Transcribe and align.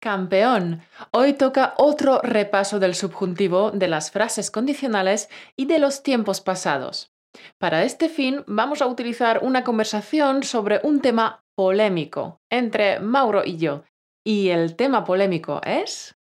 campeón. 0.00 0.80
Hoy 1.12 1.34
toca 1.34 1.74
otro 1.76 2.20
repaso 2.22 2.80
del 2.80 2.94
subjuntivo, 2.94 3.70
de 3.70 3.86
las 3.86 4.10
frases 4.10 4.50
condicionales 4.50 5.28
y 5.56 5.66
de 5.66 5.78
los 5.78 6.02
tiempos 6.02 6.40
pasados. 6.40 7.12
Para 7.58 7.84
este 7.84 8.08
fin 8.08 8.42
vamos 8.46 8.82
a 8.82 8.86
utilizar 8.86 9.40
una 9.42 9.62
conversación 9.62 10.42
sobre 10.42 10.80
un 10.82 11.00
tema 11.00 11.44
polémico 11.54 12.40
entre 12.50 12.98
Mauro 12.98 13.42
y 13.44 13.58
yo. 13.58 13.84
Y 14.24 14.48
el 14.48 14.76
tema 14.76 15.04
polémico 15.04 15.60
es... 15.64 16.16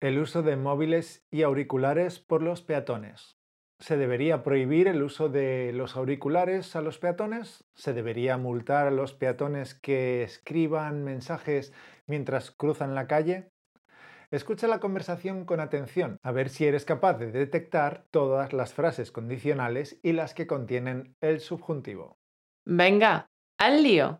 El 0.00 0.18
uso 0.18 0.42
de 0.42 0.56
móviles 0.56 1.24
y 1.30 1.42
auriculares 1.42 2.18
por 2.20 2.42
los 2.42 2.62
peatones. 2.62 3.35
¿Se 3.78 3.98
debería 3.98 4.42
prohibir 4.42 4.88
el 4.88 5.02
uso 5.02 5.28
de 5.28 5.72
los 5.74 5.96
auriculares 5.96 6.74
a 6.76 6.80
los 6.80 6.98
peatones? 6.98 7.64
¿Se 7.74 7.92
debería 7.92 8.38
multar 8.38 8.86
a 8.86 8.90
los 8.90 9.12
peatones 9.12 9.74
que 9.74 10.22
escriban 10.22 11.04
mensajes 11.04 11.74
mientras 12.06 12.50
cruzan 12.50 12.94
la 12.94 13.06
calle? 13.06 13.50
Escucha 14.30 14.66
la 14.66 14.80
conversación 14.80 15.44
con 15.44 15.60
atención, 15.60 16.18
a 16.22 16.32
ver 16.32 16.48
si 16.48 16.66
eres 16.66 16.84
capaz 16.84 17.14
de 17.14 17.30
detectar 17.30 18.06
todas 18.10 18.52
las 18.52 18.72
frases 18.72 19.12
condicionales 19.12 20.00
y 20.02 20.12
las 20.12 20.34
que 20.34 20.46
contienen 20.46 21.14
el 21.20 21.40
subjuntivo. 21.40 22.18
Venga, 22.64 23.28
al 23.58 23.82
lío. 23.82 24.18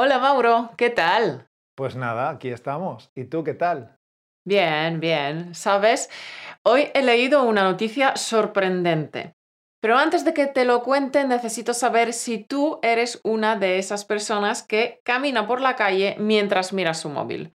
Hola 0.00 0.20
Mauro, 0.20 0.70
¿qué 0.76 0.90
tal? 0.90 1.48
Pues 1.74 1.96
nada, 1.96 2.30
aquí 2.30 2.50
estamos. 2.50 3.10
¿Y 3.16 3.24
tú 3.24 3.42
qué 3.42 3.54
tal? 3.54 3.98
Bien, 4.44 5.00
bien. 5.00 5.56
¿Sabes? 5.56 6.08
Hoy 6.62 6.88
he 6.94 7.02
leído 7.02 7.42
una 7.42 7.64
noticia 7.64 8.14
sorprendente. 8.14 9.34
Pero 9.80 9.96
antes 9.96 10.24
de 10.24 10.34
que 10.34 10.46
te 10.46 10.64
lo 10.64 10.84
cuente, 10.84 11.24
necesito 11.24 11.74
saber 11.74 12.12
si 12.12 12.44
tú 12.44 12.78
eres 12.84 13.20
una 13.24 13.56
de 13.56 13.78
esas 13.78 14.04
personas 14.04 14.62
que 14.62 15.00
camina 15.02 15.48
por 15.48 15.60
la 15.60 15.74
calle 15.74 16.14
mientras 16.20 16.72
miras 16.72 17.00
su 17.00 17.08
móvil. 17.08 17.56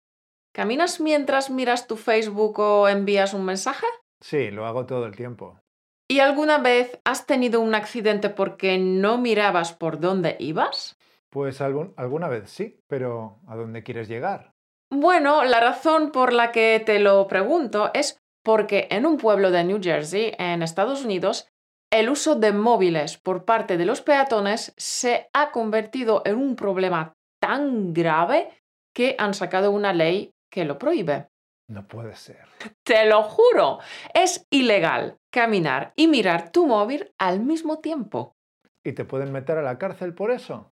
¿Caminas 0.53 1.01
mientras 1.01 1.49
miras 1.49 1.87
tu 1.87 1.97
Facebook 1.97 2.57
o 2.59 2.87
envías 2.87 3.33
un 3.33 3.43
mensaje? 3.43 3.85
Sí, 4.21 4.49
lo 4.49 4.65
hago 4.65 4.85
todo 4.85 5.05
el 5.07 5.15
tiempo. 5.17 5.59
¿Y 6.07 6.21
alguna 6.21 6.57
vez 6.59 7.01
has 7.03 7.25
tenido 7.25 7.59
un 7.59 7.75
accidente 7.75 8.29
porque 8.29 8.77
no 8.77 9.17
mirabas 9.17 9.73
por 9.73 9.99
dónde 9.99 10.37
ibas? 10.39 10.95
Pues 11.29 11.61
alguna 11.61 12.27
vez 12.27 12.49
sí, 12.49 12.79
pero 12.87 13.39
¿a 13.47 13.55
dónde 13.55 13.83
quieres 13.83 14.07
llegar? 14.07 14.53
Bueno, 14.91 15.43
la 15.43 15.59
razón 15.59 16.11
por 16.11 16.33
la 16.33 16.51
que 16.51 16.81
te 16.83 16.99
lo 16.99 17.27
pregunto 17.27 17.91
es 17.93 18.17
porque 18.43 18.87
en 18.89 19.05
un 19.05 19.17
pueblo 19.17 19.51
de 19.51 19.63
New 19.63 19.79
Jersey, 19.81 20.33
en 20.39 20.63
Estados 20.63 21.05
Unidos, 21.05 21.47
el 21.91 22.09
uso 22.09 22.35
de 22.35 22.51
móviles 22.51 23.17
por 23.17 23.45
parte 23.45 23.77
de 23.77 23.85
los 23.85 24.01
peatones 24.01 24.73
se 24.77 25.29
ha 25.33 25.51
convertido 25.51 26.23
en 26.25 26.35
un 26.37 26.55
problema 26.55 27.13
tan 27.39 27.93
grave 27.93 28.49
que 28.93 29.15
han 29.19 29.33
sacado 29.33 29.71
una 29.71 29.93
ley 29.93 30.33
que 30.51 30.65
lo 30.65 30.79
prohíbe. 30.79 31.27
No 31.67 31.87
puede 31.87 32.15
ser. 32.15 32.45
Te 32.83 33.05
lo 33.05 33.21
juro, 33.21 33.79
es 34.13 34.45
ilegal 34.49 35.17
caminar 35.31 35.93
y 35.95 36.07
mirar 36.07 36.51
tu 36.51 36.65
móvil 36.65 37.13
al 37.19 37.41
mismo 37.41 37.79
tiempo. 37.79 38.35
¿Y 38.83 38.93
te 38.93 39.05
pueden 39.05 39.31
meter 39.31 39.57
a 39.57 39.61
la 39.61 39.77
cárcel 39.77 40.15
por 40.15 40.31
eso? 40.31 40.71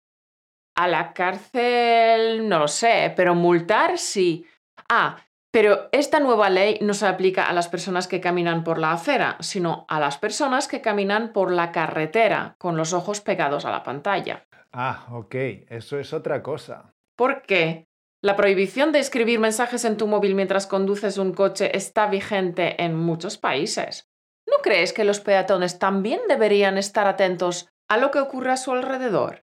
A 0.80 0.88
la 0.88 1.12
cárcel 1.12 2.48
no 2.48 2.60
lo 2.60 2.70
sé, 2.70 3.12
pero 3.14 3.36
multar 3.36 3.98
sí. 3.98 4.46
Ah, 4.88 5.18
pero 5.52 5.90
esta 5.92 6.22
nueva 6.22 6.50
ley 6.50 6.78
no 6.80 6.94
se 6.94 7.06
aplica 7.06 7.50
a 7.50 7.52
las 7.52 7.68
personas 7.68 8.08
que 8.08 8.22
caminan 8.22 8.64
por 8.64 8.80
la 8.80 8.94
acera, 8.94 9.36
sino 9.42 9.86
a 9.90 10.00
las 10.00 10.18
personas 10.18 10.70
que 10.70 10.80
caminan 10.80 11.34
por 11.34 11.52
la 11.52 11.74
carretera 11.74 12.56
con 12.58 12.78
los 12.78 12.94
ojos 12.94 13.20
pegados 13.20 13.66
a 13.66 13.72
la 13.72 13.84
pantalla. 13.84 14.48
Ah, 14.72 15.08
ok, 15.12 15.36
eso 15.68 16.00
es 16.00 16.14
otra 16.14 16.42
cosa. 16.42 16.94
¿Por 17.18 17.42
qué? 17.42 17.90
La 18.22 18.38
prohibición 18.38 18.94
de 18.94 19.00
escribir 19.00 19.38
mensajes 19.42 19.84
en 19.84 19.98
tu 19.98 20.08
móvil 20.08 20.34
mientras 20.34 20.66
conduces 20.66 21.18
un 21.18 21.34
coche 21.34 21.76
está 21.76 22.08
vigente 22.08 22.82
en 22.82 22.96
muchos 22.96 23.38
países. 23.38 24.08
¿No 24.48 24.60
crees 24.64 24.94
que 24.94 25.04
los 25.04 25.20
peatones 25.20 25.78
también 25.78 26.22
deberían 26.30 26.78
estar 26.78 27.06
atentos 27.06 27.68
a 27.90 27.98
lo 27.98 28.12
que 28.12 28.22
ocurre 28.22 28.52
a 28.52 28.58
su 28.58 28.72
alrededor? 28.72 29.44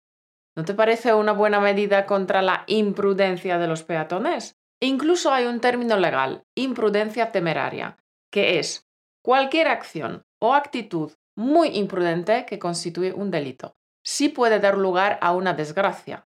¿No 0.54 0.64
te 0.64 0.74
parece 0.74 1.14
una 1.14 1.32
buena 1.32 1.60
medida 1.60 2.04
contra 2.04 2.42
la 2.42 2.64
imprudencia 2.66 3.58
de 3.58 3.66
los 3.66 3.84
peatones? 3.84 4.58
Incluso 4.80 5.32
hay 5.32 5.46
un 5.46 5.60
término 5.60 5.96
legal, 5.96 6.44
imprudencia 6.54 7.32
temeraria, 7.32 7.96
que 8.30 8.58
es 8.58 8.86
cualquier 9.22 9.68
acción 9.68 10.24
o 10.40 10.54
actitud 10.54 11.12
muy 11.36 11.68
imprudente 11.78 12.44
que 12.44 12.58
constituye 12.58 13.12
un 13.12 13.30
delito. 13.30 13.76
Sí 14.04 14.28
puede 14.28 14.60
dar 14.60 14.76
lugar 14.76 15.18
a 15.22 15.32
una 15.32 15.54
desgracia. 15.54 16.26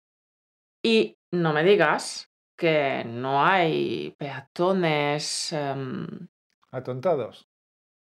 Y 0.82 1.18
no 1.32 1.54
me 1.54 1.64
digas 1.64 2.32
que 2.58 3.04
no 3.06 3.44
hay 3.44 4.16
peatones... 4.18 5.52
Em, 5.52 6.28
¿Atontados? 6.72 7.48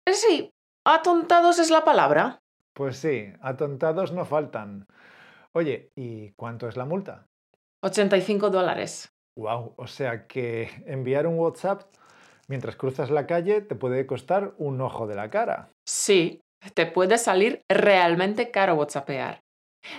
Sí, 0.06 0.54
atontados 0.86 1.60
es 1.60 1.70
la 1.70 1.84
palabra. 1.84 2.42
Pues 2.74 2.98
sí, 2.98 3.34
atontados 3.42 4.12
no 4.12 4.26
faltan. 4.26 4.88
Oye, 5.56 5.92
¿y 5.96 6.32
cuánto 6.32 6.68
es 6.68 6.76
la 6.78 6.86
multa? 6.86 7.28
85 7.84 8.50
dólares. 8.50 9.14
Wow, 9.38 9.74
o 9.78 9.88
sea 9.88 10.26
que 10.26 10.70
enviar 10.88 11.28
un 11.28 11.38
WhatsApp 11.38 11.84
mientras 12.48 12.76
cruzas 12.76 13.12
la 13.12 13.28
calle 13.28 13.62
te 13.62 13.76
puede 13.76 14.06
costar 14.08 14.56
un 14.58 14.82
ojo 14.82 15.06
de 15.06 15.16
la 15.16 15.30
cara. 15.30 15.70
Sí, 15.88 16.42
te 16.74 16.86
puede 16.86 17.18
salir 17.18 17.62
realmente 17.70 18.52
caro 18.52 18.76
WhatsAppear. 18.76 19.42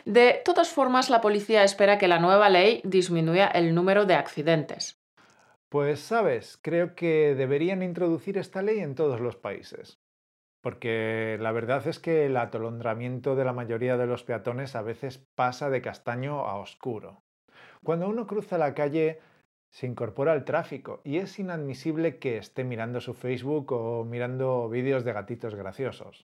De 0.05 0.41
todas 0.45 0.71
formas, 0.71 1.11
la 1.11 1.21
policía 1.21 1.63
espera 1.63 1.99
que 1.99 2.09
la 2.09 2.19
nueva 2.19 2.49
ley 2.49 2.81
disminuya 2.85 3.47
el 3.49 3.75
número 3.75 4.07
de 4.07 4.15
accidentes. 4.15 4.97
Pues 5.69 6.01
sabes, 6.01 6.59
creo 6.63 6.95
que 6.95 7.35
deberían 7.35 7.83
introducir 7.83 8.39
esta 8.39 8.63
ley 8.63 8.79
en 8.79 8.95
todos 8.95 9.21
los 9.21 9.37
países 9.37 9.99
porque 10.65 11.37
la 11.43 11.53
verdad 11.53 11.87
es 11.87 11.99
que 11.99 12.25
el 12.25 12.39
atolondramiento 12.39 13.37
de 13.37 13.45
la 13.45 13.53
mayoría 13.53 13.99
de 13.99 14.07
los 14.07 14.25
peatones 14.25 14.75
a 14.75 14.81
veces 14.81 15.19
pasa 15.35 15.69
de 15.69 15.83
castaño 15.83 16.47
a 16.47 16.57
oscuro. 16.57 17.23
Cuando 17.83 18.09
uno 18.09 18.27
cruza 18.27 18.57
la 18.57 18.73
calle 18.73 19.21
se 19.69 19.87
incorpora 19.87 20.33
al 20.33 20.47
tráfico 20.47 21.03
y 21.05 21.19
es 21.19 21.39
inadmisible 21.39 22.19
que 22.19 22.39
esté 22.39 22.65
mirando 22.65 23.03
su 23.03 23.13
Facebook 23.13 23.73
o 23.73 24.07
mirando 24.07 24.71
vídeos 24.71 25.05
de 25.05 25.13
gatitos 25.13 25.55
graciosos. 25.55 26.27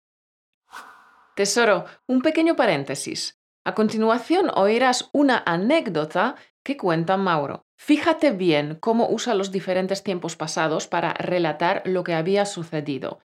Tesoro, 1.36 1.84
un 2.06 2.22
pequeño 2.22 2.56
paréntesis. 2.56 3.38
A 3.64 3.74
continuación 3.74 4.50
oirás 4.54 5.10
una 5.12 5.42
anécdota 5.44 6.36
que 6.62 6.78
cuenta 6.78 7.18
Mauro. 7.18 7.66
Fíjate 7.76 8.30
bien 8.30 8.78
cómo 8.80 9.10
usa 9.10 9.34
los 9.34 9.52
diferentes 9.52 10.02
tiempos 10.02 10.36
pasados 10.36 10.86
para 10.86 11.12
relatar 11.12 11.82
lo 11.84 12.02
que 12.02 12.14
había 12.14 12.46
sucedido 12.46 13.20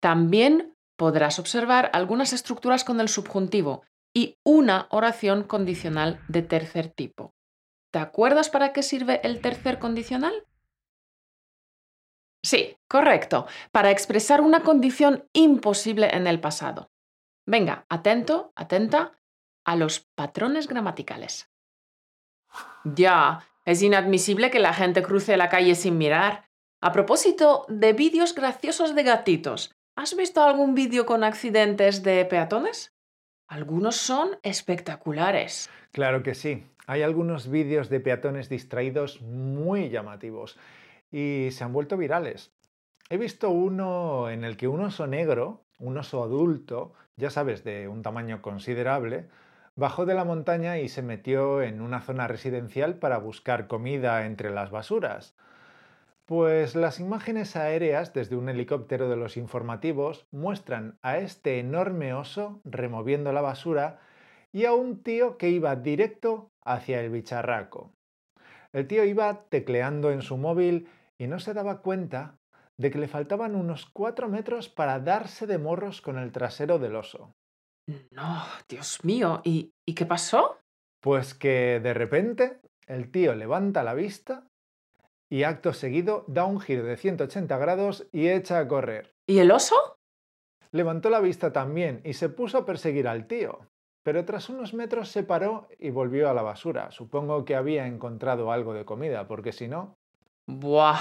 también 0.00 0.76
podrás 0.96 1.38
observar 1.38 1.90
algunas 1.92 2.32
estructuras 2.32 2.84
con 2.84 3.00
el 3.00 3.08
subjuntivo 3.08 3.84
y 4.14 4.38
una 4.44 4.86
oración 4.90 5.44
condicional 5.44 6.20
de 6.28 6.42
tercer 6.42 6.88
tipo. 6.88 7.34
¿Te 7.92 7.98
acuerdas 7.98 8.50
para 8.50 8.72
qué 8.72 8.82
sirve 8.82 9.20
el 9.24 9.40
tercer 9.40 9.78
condicional? 9.78 10.46
Sí, 12.42 12.76
correcto, 12.88 13.46
para 13.70 13.90
expresar 13.90 14.40
una 14.40 14.62
condición 14.62 15.28
imposible 15.32 16.08
en 16.14 16.26
el 16.26 16.40
pasado. 16.40 16.90
Venga, 17.46 17.84
atento, 17.88 18.52
atenta 18.56 19.18
a 19.64 19.76
los 19.76 20.00
patrones 20.14 20.68
gramaticales. 20.68 21.50
Ya, 22.84 23.46
es 23.64 23.82
inadmisible 23.82 24.50
que 24.50 24.58
la 24.58 24.72
gente 24.72 25.02
cruce 25.02 25.36
la 25.36 25.48
calle 25.48 25.74
sin 25.74 25.98
mirar. 25.98 26.48
A 26.80 26.92
propósito 26.92 27.66
de 27.68 27.92
vídeos 27.92 28.34
graciosos 28.34 28.94
de 28.94 29.02
gatitos, 29.02 29.76
¿Has 29.96 30.16
visto 30.16 30.42
algún 30.42 30.74
vídeo 30.74 31.04
con 31.04 31.24
accidentes 31.24 32.02
de 32.02 32.24
peatones? 32.24 32.94
Algunos 33.48 33.96
son 33.96 34.38
espectaculares. 34.42 35.68
Claro 35.92 36.22
que 36.22 36.34
sí. 36.34 36.66
Hay 36.86 37.02
algunos 37.02 37.50
vídeos 37.50 37.88
de 37.88 38.00
peatones 38.00 38.48
distraídos 38.48 39.20
muy 39.20 39.90
llamativos 39.90 40.58
y 41.10 41.48
se 41.50 41.64
han 41.64 41.72
vuelto 41.72 41.96
virales. 41.96 42.52
He 43.08 43.16
visto 43.16 43.50
uno 43.50 44.30
en 44.30 44.44
el 44.44 44.56
que 44.56 44.68
un 44.68 44.80
oso 44.80 45.06
negro, 45.06 45.64
un 45.78 45.98
oso 45.98 46.22
adulto, 46.22 46.94
ya 47.16 47.30
sabes, 47.30 47.64
de 47.64 47.88
un 47.88 48.02
tamaño 48.02 48.40
considerable, 48.40 49.28
bajó 49.74 50.06
de 50.06 50.14
la 50.14 50.24
montaña 50.24 50.78
y 50.78 50.88
se 50.88 51.02
metió 51.02 51.62
en 51.62 51.80
una 51.80 52.00
zona 52.00 52.28
residencial 52.28 52.96
para 52.96 53.18
buscar 53.18 53.66
comida 53.66 54.26
entre 54.26 54.50
las 54.50 54.70
basuras. 54.70 55.34
Pues 56.30 56.76
las 56.76 57.00
imágenes 57.00 57.56
aéreas 57.56 58.12
desde 58.12 58.36
un 58.36 58.48
helicóptero 58.48 59.08
de 59.08 59.16
los 59.16 59.36
informativos 59.36 60.28
muestran 60.30 60.96
a 61.02 61.18
este 61.18 61.58
enorme 61.58 62.14
oso 62.14 62.60
removiendo 62.62 63.32
la 63.32 63.40
basura 63.40 63.98
y 64.52 64.64
a 64.64 64.72
un 64.72 65.02
tío 65.02 65.38
que 65.38 65.48
iba 65.48 65.74
directo 65.74 66.52
hacia 66.64 67.00
el 67.00 67.10
bicharraco. 67.10 67.90
El 68.72 68.86
tío 68.86 69.04
iba 69.04 69.42
tecleando 69.48 70.12
en 70.12 70.22
su 70.22 70.36
móvil 70.36 70.88
y 71.18 71.26
no 71.26 71.40
se 71.40 71.52
daba 71.52 71.82
cuenta 71.82 72.38
de 72.78 72.92
que 72.92 73.00
le 73.00 73.08
faltaban 73.08 73.56
unos 73.56 73.86
cuatro 73.86 74.28
metros 74.28 74.68
para 74.68 75.00
darse 75.00 75.48
de 75.48 75.58
morros 75.58 76.00
con 76.00 76.16
el 76.16 76.30
trasero 76.30 76.78
del 76.78 76.94
oso. 76.94 77.34
No, 78.12 78.44
Dios 78.68 79.04
mío, 79.04 79.40
¿y, 79.42 79.72
¿y 79.84 79.94
qué 79.96 80.06
pasó? 80.06 80.60
Pues 81.02 81.34
que 81.34 81.80
de 81.80 81.92
repente 81.92 82.60
el 82.86 83.10
tío 83.10 83.34
levanta 83.34 83.82
la 83.82 83.94
vista 83.94 84.46
y 85.30 85.44
acto 85.44 85.72
seguido 85.72 86.24
da 86.26 86.44
un 86.44 86.60
giro 86.60 86.84
de 86.84 86.96
180 86.96 87.56
grados 87.56 88.06
y 88.12 88.28
echa 88.28 88.58
a 88.58 88.68
correr. 88.68 89.14
¿Y 89.26 89.38
el 89.38 89.52
oso? 89.52 89.96
Levantó 90.72 91.08
la 91.08 91.20
vista 91.20 91.52
también 91.52 92.00
y 92.04 92.14
se 92.14 92.28
puso 92.28 92.58
a 92.58 92.66
perseguir 92.66 93.08
al 93.08 93.26
tío, 93.26 93.60
pero 94.02 94.24
tras 94.24 94.48
unos 94.48 94.74
metros 94.74 95.08
se 95.08 95.22
paró 95.22 95.68
y 95.78 95.90
volvió 95.90 96.28
a 96.28 96.34
la 96.34 96.42
basura. 96.42 96.90
Supongo 96.90 97.44
que 97.44 97.54
había 97.54 97.86
encontrado 97.86 98.52
algo 98.52 98.74
de 98.74 98.84
comida, 98.84 99.26
porque 99.26 99.52
si 99.52 99.68
no... 99.68 99.96
Buah. 100.46 100.98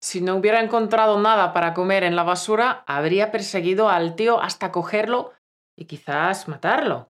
Si 0.00 0.20
no 0.20 0.36
hubiera 0.36 0.60
encontrado 0.60 1.18
nada 1.20 1.52
para 1.52 1.74
comer 1.74 2.02
en 2.02 2.16
la 2.16 2.24
basura, 2.24 2.82
habría 2.86 3.30
perseguido 3.30 3.88
al 3.88 4.16
tío 4.16 4.40
hasta 4.40 4.72
cogerlo 4.72 5.32
y 5.76 5.84
quizás 5.84 6.48
matarlo. 6.48 7.08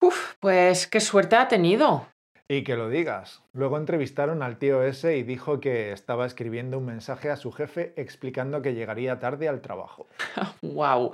Uf, 0.00 0.34
pues 0.40 0.88
qué 0.88 1.00
suerte 1.00 1.36
ha 1.36 1.48
tenido. 1.48 2.06
Y 2.46 2.62
que 2.62 2.76
lo 2.76 2.90
digas. 2.90 3.42
Luego 3.54 3.78
entrevistaron 3.78 4.42
al 4.42 4.58
tío 4.58 4.82
ese 4.82 5.16
y 5.16 5.22
dijo 5.22 5.60
que 5.60 5.92
estaba 5.92 6.26
escribiendo 6.26 6.76
un 6.76 6.84
mensaje 6.84 7.30
a 7.30 7.36
su 7.36 7.50
jefe 7.52 7.94
explicando 7.96 8.60
que 8.60 8.74
llegaría 8.74 9.18
tarde 9.18 9.48
al 9.48 9.62
trabajo. 9.62 10.06
wow. 10.62 11.12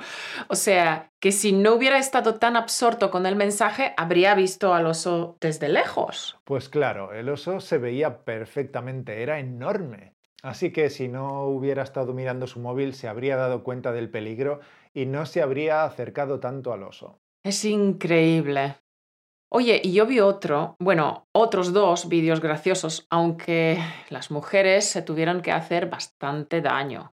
O 0.49 0.57
sea, 0.57 1.09
que 1.21 1.31
si 1.31 1.53
no 1.53 1.75
hubiera 1.75 1.99
estado 1.99 2.35
tan 2.35 2.57
absorto 2.57 3.13
con 3.13 3.27
el 3.27 3.37
mensaje, 3.37 3.95
habría 3.97 4.35
visto 4.35 4.75
al 4.75 4.87
oso 4.87 5.37
desde 5.41 5.69
lejos. 5.69 6.37
Pues 6.45 6.69
claro, 6.69 7.13
el 7.13 7.29
oso 7.29 7.61
se 7.61 7.79
veía 7.79 8.25
perfectamente, 8.25 9.23
era 9.23 9.39
enorme. 9.39 10.15
Así 10.43 10.73
que 10.73 10.91
si 10.91 11.07
no 11.07 11.45
hubiera 11.45 11.83
estado 11.85 12.13
mirando 12.13 12.49
su 12.49 12.59
móvil, 12.59 12.95
se 12.95 13.07
habría 13.07 13.37
dado 13.37 13.63
cuenta 13.63 13.93
del 13.93 14.11
peligro 14.11 14.61
y 14.93 15.07
no 15.07 15.27
se 15.27 15.43
habría 15.43 15.85
acercado 15.85 16.41
tanto 16.41 16.73
al 16.73 16.83
oso. 16.83 17.21
Es 17.45 17.65
increíble. 17.65 18.77
Oye, 19.53 19.81
y 19.83 19.93
yo 19.93 20.07
vi 20.07 20.21
otro, 20.21 20.77
bueno, 20.79 21.27
otros 21.33 21.73
dos 21.73 22.09
vídeos 22.09 22.41
graciosos, 22.41 23.09
aunque 23.11 23.79
las 24.09 24.31
mujeres 24.31 24.85
se 24.89 25.03
tuvieron 25.03 25.43
que 25.43 25.51
hacer 25.51 25.91
bastante 25.91 26.61
daño. 26.61 27.13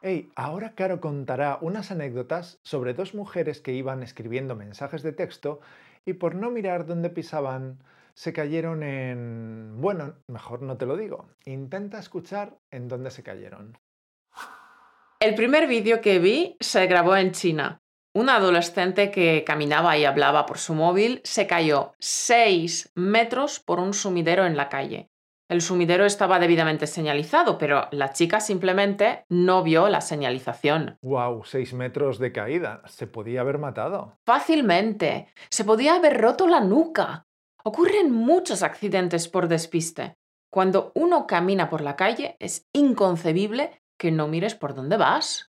Hey, 0.00 0.30
ahora 0.36 0.76
Caro 0.76 1.00
contará 1.00 1.58
unas 1.60 1.90
anécdotas 1.90 2.60
sobre 2.62 2.94
dos 2.94 3.14
mujeres 3.14 3.60
que 3.60 3.72
iban 3.72 4.04
escribiendo 4.04 4.54
mensajes 4.54 5.02
de 5.02 5.10
texto 5.12 5.58
y 6.04 6.12
por 6.12 6.36
no 6.36 6.52
mirar 6.52 6.86
dónde 6.86 7.10
pisaban, 7.10 7.82
se 8.14 8.32
cayeron 8.32 8.84
en... 8.84 9.80
Bueno, 9.80 10.14
mejor 10.28 10.62
no 10.62 10.76
te 10.76 10.86
lo 10.86 10.96
digo. 10.96 11.30
Intenta 11.46 11.98
escuchar 11.98 12.58
en 12.70 12.86
dónde 12.86 13.10
se 13.10 13.24
cayeron. 13.24 13.76
El 15.18 15.34
primer 15.34 15.66
vídeo 15.66 16.00
que 16.00 16.20
vi 16.20 16.56
se 16.60 16.86
grabó 16.86 17.16
en 17.16 17.32
China. 17.32 17.82
Una 18.16 18.36
adolescente 18.36 19.10
que 19.10 19.44
caminaba 19.44 19.98
y 19.98 20.06
hablaba 20.06 20.46
por 20.46 20.56
su 20.56 20.72
móvil 20.72 21.20
se 21.22 21.46
cayó 21.46 21.92
6 21.98 22.92
metros 22.94 23.60
por 23.60 23.78
un 23.78 23.92
sumidero 23.92 24.46
en 24.46 24.56
la 24.56 24.70
calle. 24.70 25.10
El 25.50 25.60
sumidero 25.60 26.06
estaba 26.06 26.38
debidamente 26.38 26.86
señalizado, 26.86 27.58
pero 27.58 27.88
la 27.90 28.14
chica 28.14 28.40
simplemente 28.40 29.26
no 29.28 29.62
vio 29.62 29.90
la 29.90 30.00
señalización. 30.00 30.96
¡Wow! 31.02 31.44
6 31.44 31.74
metros 31.74 32.18
de 32.18 32.32
caída. 32.32 32.80
Se 32.86 33.06
podía 33.06 33.42
haber 33.42 33.58
matado. 33.58 34.16
Fácilmente. 34.24 35.26
Se 35.50 35.64
podía 35.64 35.96
haber 35.96 36.18
roto 36.18 36.46
la 36.46 36.60
nuca. 36.60 37.26
Ocurren 37.64 38.10
muchos 38.12 38.62
accidentes 38.62 39.28
por 39.28 39.46
despiste. 39.46 40.16
Cuando 40.50 40.90
uno 40.94 41.26
camina 41.26 41.68
por 41.68 41.82
la 41.82 41.96
calle 41.96 42.38
es 42.40 42.66
inconcebible 42.72 43.82
que 43.98 44.10
no 44.10 44.26
mires 44.26 44.54
por 44.54 44.74
dónde 44.74 44.96
vas. 44.96 45.52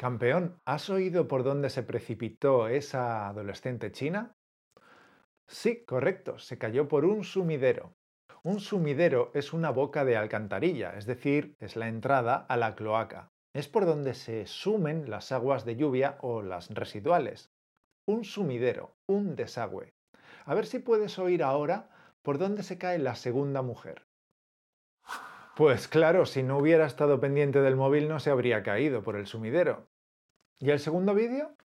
Campeón, 0.00 0.58
¿has 0.64 0.88
oído 0.88 1.28
por 1.28 1.44
dónde 1.44 1.68
se 1.68 1.82
precipitó 1.82 2.68
esa 2.68 3.28
adolescente 3.28 3.92
china? 3.92 4.34
Sí, 5.46 5.84
correcto, 5.84 6.38
se 6.38 6.56
cayó 6.56 6.88
por 6.88 7.04
un 7.04 7.22
sumidero. 7.22 7.92
Un 8.42 8.60
sumidero 8.60 9.30
es 9.34 9.52
una 9.52 9.68
boca 9.68 10.06
de 10.06 10.16
alcantarilla, 10.16 10.96
es 10.96 11.04
decir, 11.04 11.54
es 11.58 11.76
la 11.76 11.88
entrada 11.88 12.36
a 12.48 12.56
la 12.56 12.76
cloaca. 12.76 13.28
Es 13.52 13.68
por 13.68 13.84
donde 13.84 14.14
se 14.14 14.46
sumen 14.46 15.10
las 15.10 15.32
aguas 15.32 15.66
de 15.66 15.76
lluvia 15.76 16.16
o 16.22 16.40
las 16.40 16.70
residuales. 16.70 17.52
Un 18.06 18.24
sumidero, 18.24 18.96
un 19.06 19.36
desagüe. 19.36 19.92
A 20.46 20.54
ver 20.54 20.64
si 20.64 20.78
puedes 20.78 21.18
oír 21.18 21.42
ahora 21.42 21.90
por 22.22 22.38
dónde 22.38 22.62
se 22.62 22.78
cae 22.78 22.98
la 22.98 23.16
segunda 23.16 23.60
mujer. 23.60 24.06
Pues 25.56 25.88
claro, 25.88 26.24
si 26.24 26.42
no 26.42 26.56
hubiera 26.56 26.86
estado 26.86 27.20
pendiente 27.20 27.60
del 27.60 27.76
móvil 27.76 28.08
no 28.08 28.18
se 28.18 28.30
habría 28.30 28.62
caído 28.62 29.02
por 29.02 29.16
el 29.16 29.26
sumidero. 29.26 29.89
¿Y 30.60 30.70
el 30.70 30.78
segundo 30.78 31.14
vídeo? 31.14 31.56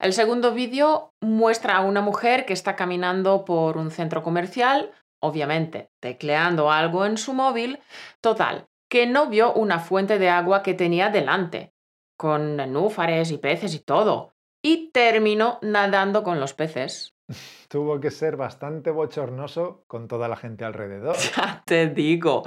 El 0.00 0.14
segundo 0.14 0.52
vídeo 0.54 1.12
muestra 1.20 1.76
a 1.76 1.82
una 1.82 2.00
mujer 2.00 2.46
que 2.46 2.54
está 2.54 2.74
caminando 2.74 3.44
por 3.44 3.76
un 3.76 3.90
centro 3.90 4.22
comercial, 4.22 4.92
obviamente 5.22 5.90
tecleando 6.00 6.70
algo 6.70 7.04
en 7.04 7.18
su 7.18 7.34
móvil, 7.34 7.78
total, 8.20 8.66
que 8.88 9.06
no 9.06 9.28
vio 9.28 9.52
una 9.52 9.78
fuente 9.78 10.18
de 10.18 10.30
agua 10.30 10.62
que 10.62 10.74
tenía 10.74 11.10
delante, 11.10 11.74
con 12.16 12.56
nenúfares 12.56 13.30
y 13.30 13.38
peces 13.38 13.74
y 13.74 13.80
todo, 13.80 14.34
y 14.62 14.90
terminó 14.90 15.58
nadando 15.60 16.22
con 16.22 16.40
los 16.40 16.54
peces. 16.54 17.13
Tuvo 17.68 18.00
que 18.00 18.10
ser 18.10 18.36
bastante 18.36 18.90
bochornoso 18.90 19.84
con 19.86 20.08
toda 20.08 20.28
la 20.28 20.36
gente 20.36 20.64
alrededor. 20.64 21.16
Ya 21.36 21.62
te 21.64 21.88
digo, 21.88 22.42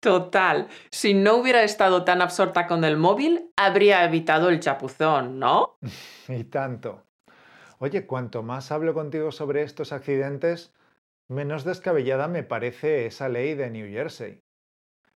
total. 0.00 0.68
Si 0.90 1.14
no 1.14 1.36
hubiera 1.36 1.62
estado 1.62 2.04
tan 2.04 2.22
absorta 2.22 2.66
con 2.66 2.84
el 2.84 2.96
móvil, 2.96 3.50
habría 3.56 4.04
evitado 4.04 4.48
el 4.48 4.60
chapuzón, 4.60 5.38
¿no? 5.38 5.76
y 6.28 6.44
tanto. 6.44 7.04
Oye, 7.78 8.06
cuanto 8.06 8.42
más 8.42 8.72
hablo 8.72 8.94
contigo 8.94 9.32
sobre 9.32 9.62
estos 9.62 9.92
accidentes, 9.92 10.72
menos 11.28 11.64
descabellada 11.64 12.28
me 12.28 12.42
parece 12.42 13.06
esa 13.06 13.28
ley 13.28 13.54
de 13.54 13.70
New 13.70 13.90
Jersey. 13.90 14.40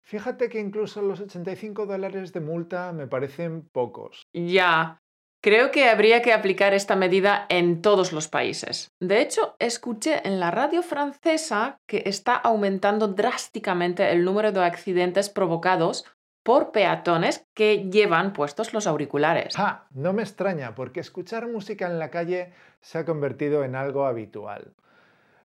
Fíjate 0.06 0.50
que 0.50 0.59
incluso 0.59 1.01
los 1.01 1.21
85 1.21 1.86
dólares 1.86 2.33
de 2.33 2.42
multa 2.42 2.92
me 2.92 3.07
parecen 3.07 3.68
pocos. 3.69 4.27
Ya, 4.33 5.01
Creo 5.44 5.72
que 5.72 5.90
habría 5.90 6.22
que 6.22 6.31
aplicar 6.31 6.74
esta 6.74 6.95
medida 6.95 7.45
en 7.50 7.81
todos 7.81 8.13
los 8.13 8.30
países. 8.30 8.94
De 9.01 9.19
hecho, 9.19 9.57
escuché 9.60 10.25
en 10.25 10.40
la 10.40 10.51
radio 10.51 10.81
francesa 10.81 11.81
que 11.86 12.04
está 12.06 12.38
aumentando 12.38 13.09
drásticamente 13.09 14.09
el 14.14 14.23
número 14.23 14.54
de 14.54 14.64
accidentes 14.64 15.28
provocados 15.28 16.06
por 16.44 16.71
peatones 16.71 17.45
que 17.54 17.90
llevan 17.90 18.31
puestos 18.31 18.73
los 18.73 18.88
auriculares. 18.88 19.56
Ah, 19.57 19.85
no 19.92 20.14
me 20.14 20.21
extraña, 20.21 20.76
porque 20.76 21.02
escuchar 21.02 21.50
música 21.50 21.88
en 21.88 22.00
la 22.00 22.09
calle 22.09 22.54
se 22.80 23.00
ha 23.00 23.06
convertido 23.06 23.66
en 23.66 23.76
algo 23.76 24.06
habitual. 24.06 24.71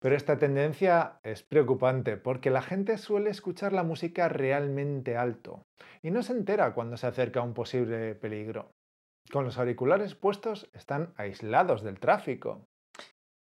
Pero 0.00 0.16
esta 0.16 0.38
tendencia 0.38 1.20
es 1.22 1.44
preocupante 1.44 2.16
porque 2.16 2.50
la 2.50 2.62
gente 2.62 2.98
suele 2.98 3.30
escuchar 3.30 3.72
la 3.72 3.84
música 3.84 4.28
realmente 4.28 5.16
alto 5.16 5.64
y 6.02 6.10
no 6.10 6.24
se 6.24 6.32
entera 6.32 6.74
cuando 6.74 6.96
se 6.96 7.06
acerca 7.06 7.42
un 7.42 7.54
posible 7.54 8.16
peligro. 8.16 8.73
Con 9.32 9.44
los 9.44 9.58
auriculares 9.58 10.14
puestos 10.14 10.68
están 10.72 11.12
aislados 11.16 11.82
del 11.82 11.98
tráfico. 11.98 12.66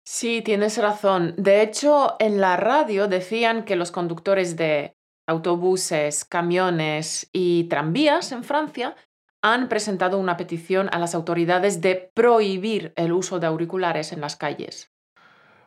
Sí, 0.06 0.42
tienes 0.42 0.78
razón. 0.78 1.36
De 1.38 1.62
hecho, 1.62 2.16
en 2.20 2.42
la 2.42 2.58
radio 2.58 3.08
decían 3.08 3.64
que 3.64 3.76
los 3.76 3.92
conductores 3.92 4.58
de 4.58 4.96
autobuses, 5.28 6.26
camiones 6.26 7.30
y 7.32 7.66
tranvías 7.66 8.32
en 8.32 8.44
Francia 8.44 8.96
han 9.44 9.70
presentado 9.70 10.20
una 10.20 10.38
petición 10.38 10.90
a 10.92 11.00
las 11.00 11.16
autoridades 11.16 11.82
de 11.82 12.12
prohibir 12.14 12.94
el 12.96 13.12
uso 13.12 13.40
de 13.40 13.48
auriculares 13.48 14.12
en 14.12 14.22
las 14.22 14.36
calles. 14.36 14.92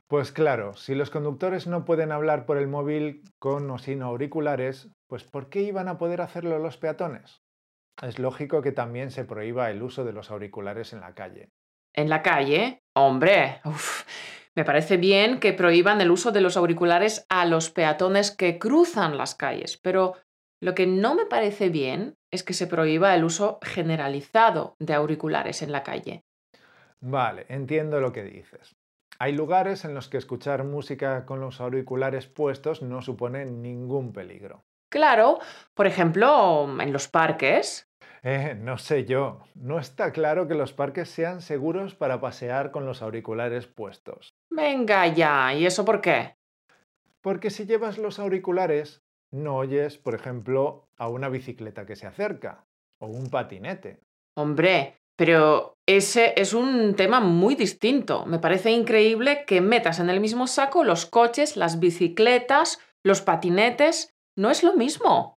Pues 0.07 0.33
claro, 0.33 0.75
si 0.75 0.95
los 0.95 1.11
conductores 1.11 1.67
no 1.67 1.85
pueden 1.85 2.13
hablar 2.13 2.45
por 2.45 2.59
el 2.59 2.69
móvil 2.69 3.23
con 3.39 3.71
o 3.71 3.79
sin 3.79 4.03
auriculares, 4.03 4.91
pues 5.09 5.25
¿por 5.25 5.49
qué 5.49 5.63
iban 5.63 5.89
a 5.89 5.99
poder 5.99 6.21
hacerlo 6.21 6.59
los 6.59 6.77
peatones? 6.77 7.44
Es 8.03 8.19
lógico 8.19 8.63
que 8.63 8.73
también 8.73 9.11
se 9.11 9.25
prohíba 9.25 9.71
el 9.71 9.83
uso 9.83 10.05
de 10.05 10.13
los 10.13 10.31
auriculares 10.31 10.93
en 10.93 11.01
la 11.01 11.15
calle. 11.15 11.51
¿En 11.93 12.09
la 12.09 12.23
calle? 12.23 12.83
Hombre, 12.95 13.61
me 14.57 14.65
parece 14.65 14.97
bien 14.97 15.41
que 15.41 15.53
prohíban 15.53 16.01
el 16.01 16.11
uso 16.11 16.33
de 16.33 16.41
los 16.41 16.57
auriculares 16.57 17.27
a 17.29 17.45
los 17.47 17.71
peatones 17.71 18.31
que 18.31 18.59
cruzan 18.59 19.17
las 19.17 19.35
calles, 19.35 19.77
pero 19.77 20.15
lo 20.61 20.75
que 20.75 20.87
no 20.87 21.15
me 21.15 21.27
parece 21.27 21.69
bien 21.69 22.17
es 22.31 22.43
que 22.43 22.55
se 22.55 22.67
prohíba 22.67 23.15
el 23.15 23.25
uso 23.25 23.59
generalizado 23.63 24.77
de 24.79 24.95
auriculares 24.95 25.63
en 25.63 25.73
la 25.73 25.83
calle. 25.83 26.25
Vale, 27.01 27.47
entiendo 27.49 28.01
lo 28.01 28.13
que 28.13 28.25
dices. 28.25 28.75
Hay 29.19 29.33
lugares 29.33 29.85
en 29.85 29.95
los 29.95 30.09
que 30.09 30.17
escuchar 30.17 30.65
música 30.65 31.27
con 31.27 31.41
los 31.41 31.61
auriculares 31.61 32.27
puestos 32.27 32.83
no 32.83 33.03
supone 33.03 33.45
ningún 33.45 34.13
peligro. 34.13 34.65
Claro, 34.95 35.41
por 35.75 35.89
ejemplo, 35.89 36.69
en 36.81 36.93
los 36.93 37.09
parques. 37.09 37.91
Eh, 38.23 38.55
no 38.57 38.79
sé 38.79 39.05
yo, 39.05 39.41
no 39.57 39.81
está 39.81 40.13
claro 40.13 40.47
que 40.47 40.55
los 40.55 40.73
parques 40.73 41.09
sean 41.09 41.41
seguros 41.41 41.97
para 41.97 42.21
pasear 42.21 42.71
con 42.71 42.87
los 42.87 43.03
auriculares 43.03 43.67
puestos. 43.67 44.37
Venga 44.51 45.09
ya, 45.09 45.53
¿y 45.53 45.67
eso 45.67 45.85
por 45.85 46.01
qué? 46.01 46.37
Porque 47.23 47.51
si 47.51 47.67
llevas 47.67 47.99
los 47.99 48.21
auriculares, 48.21 49.03
no 49.33 49.57
oyes, 49.57 49.99
por 49.99 50.15
ejemplo, 50.15 50.87
a 50.97 51.09
una 51.09 51.29
bicicleta 51.29 51.87
que 51.87 51.97
se 51.97 52.07
acerca 52.07 52.65
o 53.01 53.09
un 53.09 53.31
patinete. 53.31 53.99
Hombre, 54.37 55.01
pero 55.17 55.77
ese 55.87 56.35
es 56.37 56.55
un 56.55 56.95
tema 56.95 57.19
muy 57.19 57.57
distinto. 57.57 58.27
Me 58.27 58.39
parece 58.39 58.71
increíble 58.71 59.45
que 59.45 59.61
metas 59.61 59.99
en 59.99 60.09
el 60.09 60.21
mismo 60.21 60.47
saco 60.47 60.85
los 60.85 61.05
coches, 61.05 61.57
las 61.57 61.81
bicicletas, 61.81 62.79
los 63.03 63.23
patinetes. 63.23 64.14
No 64.37 64.51
es 64.51 64.63
lo 64.63 64.75
mismo. 64.75 65.39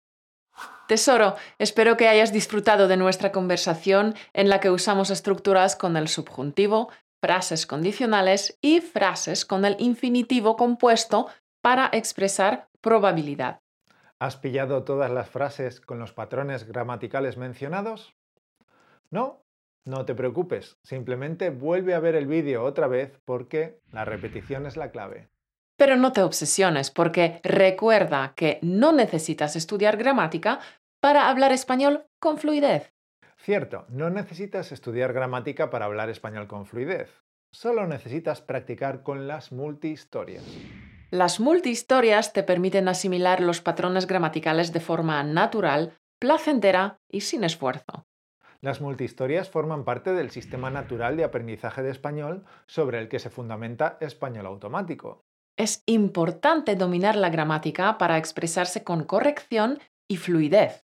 Tesoro, 0.88 1.36
espero 1.58 1.98
que 1.98 2.08
hayas 2.08 2.32
disfrutado 2.32 2.88
de 2.88 2.98
nuestra 2.98 3.32
conversación 3.32 4.16
en 4.34 4.50
la 4.50 4.60
que 4.60 4.70
usamos 4.70 5.10
estructuras 5.10 5.75
con 5.75 5.98
el 5.98 6.08
subjuntivo, 6.08 6.90
frases 7.20 7.66
condicionales 7.66 8.58
y 8.62 8.82
frases 8.82 9.46
con 9.46 9.66
el 9.66 9.75
infinitivo 9.80 10.56
compuesto 10.56 11.28
para 11.62 11.90
expresar 11.92 12.70
probabilidad. 12.82 13.60
¿Has 14.20 14.38
pillado 14.38 14.84
todas 14.84 15.12
las 15.12 15.30
frases 15.30 15.82
con 15.82 16.00
los 16.00 16.14
patrones 16.14 16.66
gramaticales 16.66 17.36
mencionados? 17.36 18.16
¿No? 19.10 19.42
No 19.86 20.06
te 20.06 20.16
preocupes, 20.16 20.78
simplemente 20.84 21.50
vuelve 21.50 21.96
a 21.96 22.00
ver 22.00 22.16
el 22.16 22.28
vídeo 22.28 22.64
otra 22.64 22.88
vez 22.88 23.20
porque 23.25 23.80
la 23.92 24.06
repetición 24.06 24.66
es 24.66 24.78
la 24.78 24.92
clave. 24.92 25.30
Pero 25.77 25.98
no 25.98 26.12
te 26.12 26.22
obsesiones 26.22 26.91
porque 26.91 27.39
recuerda 27.44 28.34
que 28.36 28.60
no 28.62 28.91
necesitas 28.91 29.55
estudiar 29.55 29.98
gramática 29.98 30.60
para 31.01 31.29
hablar 31.29 31.51
español 31.51 32.05
con 32.20 32.38
fluidez. 32.38 32.94
Cierto, 33.38 33.86
no 33.89 34.10
necesitas 34.10 34.72
estudiar 34.72 35.13
gramática 35.13 35.70
para 35.70 35.86
hablar 35.86 36.10
español 36.10 36.48
con 36.48 36.65
fluidez. 36.65 37.24
Solo 37.51 37.88
necesitas 37.88 38.41
practicar 38.41 39.03
con 39.03 39.27
las 39.27 39.51
multihistorias. 39.51 40.44
Las 41.12 41.39
multihistorias 41.39 42.34
te 42.34 42.44
permiten 42.44 42.88
asimilar 42.88 43.39
los 43.41 43.62
patrones 43.62 44.08
gramaticales 44.08 44.74
de 44.74 44.79
forma 44.79 45.24
natural, 45.24 45.94
placentera 46.20 47.00
y 47.10 47.22
sin 47.22 47.44
esfuerzo. 47.44 48.08
Las 48.62 48.82
multihistorias 48.82 49.50
forman 49.50 49.86
parte 49.86 50.13
del 50.13 50.32
sistema 50.32 50.72
natural 50.72 51.17
de 51.17 51.24
aprendizaje 51.24 51.84
de 51.84 51.91
español 51.91 52.46
sobre 52.65 53.00
el 53.00 53.10
que 53.10 53.20
se 53.20 53.29
fundamenta 53.29 53.98
español 54.01 54.48
automático. 54.48 55.25
Es 55.57 55.83
importante 55.85 56.75
dominar 56.75 57.15
la 57.15 57.29
gramática 57.29 57.97
para 57.97 58.17
expresarse 58.17 58.83
con 58.83 59.05
corrección 59.05 59.79
y 60.09 60.17
fluidez. 60.17 60.83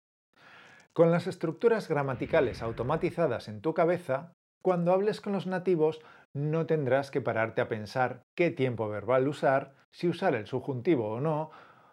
Con 0.92 1.12
las 1.12 1.28
estructuras 1.28 1.88
gramaticales 1.88 2.62
automatizadas 2.62 3.46
en 3.46 3.60
tu 3.60 3.74
cabeza, 3.74 4.32
cuando 4.62 4.92
hables 4.92 5.20
con 5.20 5.34
los 5.34 5.46
nativos 5.46 6.00
no 6.32 6.66
tendrás 6.66 7.12
que 7.12 7.20
pararte 7.20 7.60
a 7.60 7.68
pensar 7.68 8.22
qué 8.34 8.50
tiempo 8.50 8.88
verbal 8.88 9.28
usar, 9.28 9.74
si 9.92 10.08
usar 10.08 10.34
el 10.34 10.46
subjuntivo 10.46 11.10
o 11.10 11.20
no, 11.20 11.50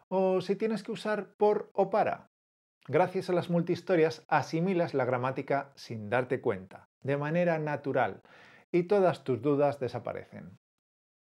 o 0.09 0.41
si 0.41 0.55
tienes 0.55 0.81
que 0.81 0.93
usar 0.93 1.35
por 1.37 1.69
o 1.73 1.91
para. 1.91 2.31
Gracias 2.87 3.29
a 3.29 3.33
las 3.33 3.51
multihistorias 3.51 4.25
asimilas 4.27 4.95
la 4.95 5.05
gramática 5.05 5.71
sin 5.75 6.09
darte 6.09 6.41
cuenta, 6.41 6.89
de 7.03 7.17
manera 7.17 7.59
natural, 7.59 8.21
y 8.71 8.83
todas 8.83 9.23
tus 9.23 9.41
dudas 9.43 9.79
desaparecen. 9.79 10.57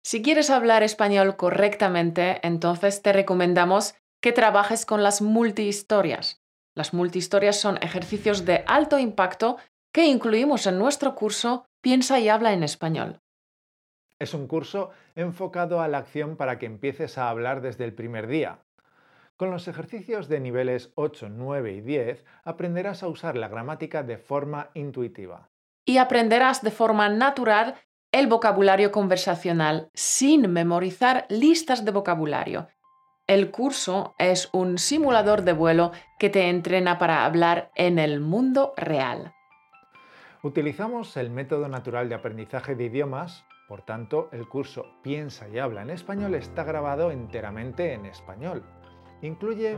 Si 0.06 0.20
quieres 0.20 0.50
hablar 0.50 0.82
español 0.82 1.34
correctamente, 1.36 2.38
entonces 2.46 3.00
te 3.00 3.14
recomendamos 3.14 3.94
que 4.20 4.32
trabajes 4.32 4.84
con 4.84 5.02
las 5.02 5.22
multihistorias. 5.22 6.42
Las 6.74 6.92
multihistorias 6.92 7.58
son 7.58 7.78
ejercicios 7.78 8.44
de 8.44 8.64
alto 8.66 8.98
impacto 8.98 9.56
que 9.94 10.04
incluimos 10.04 10.66
en 10.66 10.78
nuestro 10.78 11.14
curso 11.14 11.66
Piensa 11.80 12.20
y 12.20 12.28
habla 12.28 12.52
en 12.52 12.62
español. 12.62 13.20
Es 14.18 14.34
un 14.34 14.46
curso 14.46 14.90
enfocado 15.14 15.80
a 15.80 15.88
la 15.88 15.98
acción 15.98 16.36
para 16.36 16.58
que 16.58 16.66
empieces 16.66 17.16
a 17.16 17.30
hablar 17.30 17.62
desde 17.62 17.84
el 17.84 17.94
primer 17.94 18.26
día. 18.26 18.58
Con 19.36 19.50
los 19.50 19.68
ejercicios 19.68 20.28
de 20.28 20.40
niveles 20.40 20.92
8, 20.96 21.28
9 21.30 21.72
y 21.72 21.80
10 21.80 22.24
aprenderás 22.44 23.02
a 23.02 23.08
usar 23.08 23.36
la 23.36 23.48
gramática 23.48 24.02
de 24.02 24.18
forma 24.18 24.70
intuitiva. 24.74 25.48
Y 25.86 25.96
aprenderás 25.96 26.62
de 26.62 26.70
forma 26.70 27.08
natural 27.08 27.74
el 28.14 28.28
vocabulario 28.28 28.92
conversacional 28.92 29.90
sin 29.92 30.52
memorizar 30.52 31.26
listas 31.28 31.84
de 31.84 31.90
vocabulario. 31.90 32.68
El 33.26 33.50
curso 33.50 34.14
es 34.18 34.50
un 34.52 34.78
simulador 34.78 35.42
de 35.42 35.52
vuelo 35.52 35.90
que 36.20 36.30
te 36.30 36.48
entrena 36.48 36.96
para 36.96 37.24
hablar 37.24 37.72
en 37.74 37.98
el 37.98 38.20
mundo 38.20 38.72
real. 38.76 39.34
Utilizamos 40.44 41.16
el 41.16 41.30
método 41.30 41.66
natural 41.66 42.08
de 42.08 42.14
aprendizaje 42.14 42.76
de 42.76 42.84
idiomas, 42.84 43.44
por 43.66 43.82
tanto, 43.82 44.28
el 44.30 44.46
curso 44.48 44.86
Piensa 45.02 45.48
y 45.48 45.58
habla 45.58 45.82
en 45.82 45.90
español 45.90 46.36
está 46.36 46.62
grabado 46.62 47.10
enteramente 47.10 47.94
en 47.94 48.06
español. 48.06 48.62
Incluye 49.22 49.76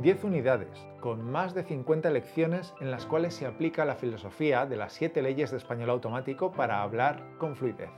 10 0.00 0.24
unidades, 0.24 0.86
con 1.00 1.30
más 1.30 1.54
de 1.54 1.62
50 1.62 2.10
lecciones 2.10 2.74
en 2.80 2.90
las 2.90 3.06
cuales 3.06 3.34
se 3.34 3.46
aplica 3.46 3.84
la 3.84 3.94
filosofía 3.94 4.66
de 4.66 4.76
las 4.76 4.92
7 4.92 5.22
leyes 5.22 5.50
de 5.50 5.58
español 5.58 5.90
automático 5.90 6.50
para 6.52 6.82
hablar 6.82 7.22
con 7.38 7.54
fluidez. 7.54 7.90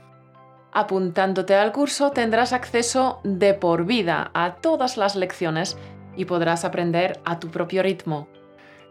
Apuntándote 0.73 1.55
al 1.55 1.71
curso 1.71 2.11
tendrás 2.11 2.53
acceso 2.53 3.19
de 3.23 3.53
por 3.53 3.85
vida 3.85 4.29
a 4.33 4.55
todas 4.55 4.97
las 4.97 5.15
lecciones 5.15 5.77
y 6.15 6.25
podrás 6.25 6.65
aprender 6.65 7.19
a 7.25 7.39
tu 7.39 7.49
propio 7.49 7.81
ritmo. 7.81 8.27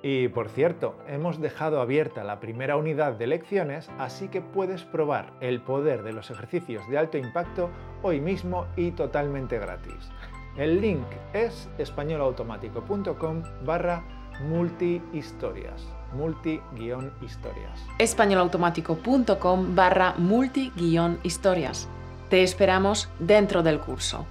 Y 0.03 0.29
por 0.29 0.49
cierto, 0.49 0.97
hemos 1.09 1.41
dejado 1.41 1.81
abierta 1.81 2.23
la 2.23 2.39
primera 2.39 2.77
unidad 2.77 3.15
de 3.15 3.27
lecciones, 3.27 3.91
así 3.99 4.29
que 4.29 4.41
puedes 4.41 4.85
probar 4.85 5.33
el 5.41 5.61
poder 5.61 6.03
de 6.03 6.13
los 6.13 6.31
ejercicios 6.31 6.89
de 6.89 6.99
alto 6.99 7.19
impacto 7.19 7.71
hoy 8.03 8.21
mismo 8.21 8.67
y 8.77 8.91
totalmente 8.93 9.59
gratis. 9.59 10.11
El 10.57 10.81
link 10.81 11.07
es 11.35 11.69
españolautomático.com 11.77 13.43
barra 13.65 14.03
multihistorias. 14.41 15.87
Multi-historias. 16.15 17.85
españolautomático.com 17.99 19.75
barra 19.75 20.15
multi-historias. 20.17 21.89
Te 22.31 22.43
esperamos 22.43 23.11
dentro 23.19 23.63
del 23.63 23.81
curso. 23.81 24.25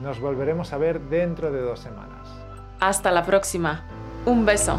Nos 0.00 0.20
volveremos 0.20 0.72
a 0.72 0.78
ver 0.78 1.00
dentro 1.00 1.50
de 1.52 1.60
dos 1.60 1.80
semanas. 1.80 2.28
Hasta 2.80 3.10
la 3.10 3.24
próxima. 3.24 3.84
Un 4.24 4.46
beso. 4.46 4.78